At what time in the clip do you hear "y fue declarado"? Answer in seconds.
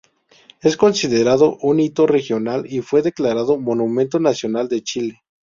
2.67-3.59